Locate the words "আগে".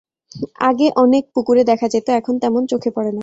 0.61-0.87